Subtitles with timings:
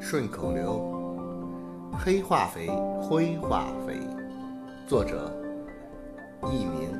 [0.00, 0.80] 顺口溜。
[1.92, 2.68] 黑化肥，
[3.02, 4.00] 灰化肥。
[4.88, 5.30] 作者：
[6.40, 6.90] 佚名。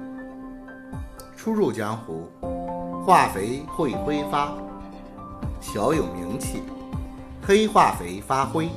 [1.34, 2.28] 初入江湖，
[3.04, 4.52] 化肥会挥发，
[5.60, 6.62] 小有名气。
[7.42, 8.68] 黑化肥发灰，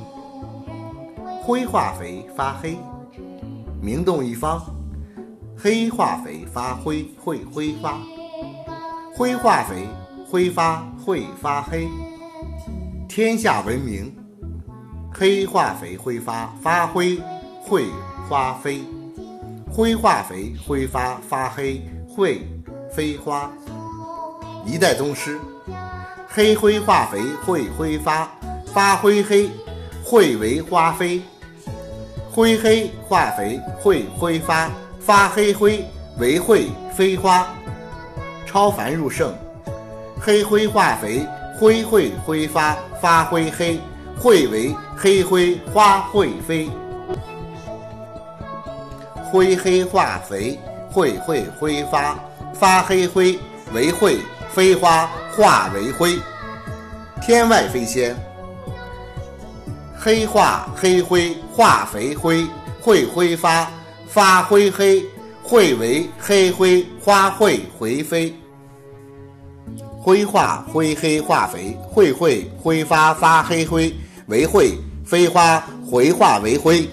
[1.42, 2.78] 灰化肥发黑，
[3.82, 4.58] 名动一方。
[5.56, 7.98] 黑化肥发灰会挥发，
[9.14, 9.86] 灰化肥
[10.28, 11.86] 挥发会发黑，
[13.14, 14.12] 天下闻名。
[15.12, 17.16] 黑化肥挥发发灰
[17.62, 17.86] 会
[18.28, 18.82] 花飞，
[19.70, 22.44] 灰化肥挥发发黑会
[22.92, 23.48] 飞花。
[24.66, 25.38] 一代宗师，
[26.26, 28.28] 黑灰化肥会挥发
[28.74, 29.48] 发灰黑
[30.02, 31.22] 会为花飞，
[32.28, 34.68] 灰黑化肥会挥发
[34.98, 35.84] 发黑灰
[36.18, 37.46] 为会飞花。
[38.44, 39.32] 超凡入圣，
[40.20, 41.24] 黑灰化肥
[41.58, 43.80] 灰会挥发发灰黑。
[44.16, 46.70] 会为黑灰花会飞，
[49.24, 50.56] 灰黑化肥
[50.88, 52.16] 会会挥发
[52.54, 53.36] 发黑灰
[53.74, 54.18] 为会
[54.52, 56.16] 飞花化为灰，
[57.20, 58.16] 天外飞仙。
[59.98, 62.46] 黑化黑灰化肥灰
[62.80, 63.68] 会挥发
[64.06, 65.04] 发灰黑
[65.42, 68.32] 会为黑灰花会回飞。
[70.04, 73.90] 灰化灰黑化肥会会挥发发黑灰
[74.26, 75.58] 为会飞花
[75.90, 76.86] 回化为灰。